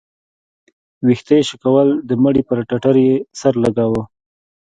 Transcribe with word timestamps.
ويښته 1.05 1.33
يې 1.39 1.43
شكول 1.49 1.87
د 2.09 2.11
مړي 2.23 2.41
پر 2.49 2.57
ټټر 2.69 2.95
يې 3.07 3.15
سر 3.39 3.53
لګاوه. 3.63 4.01